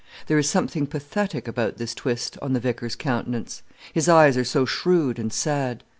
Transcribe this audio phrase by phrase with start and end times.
[0.25, 3.61] There is something pathetic about this twist on the vicar's countenance:
[3.93, 5.83] his eyes are so shrewd and sad.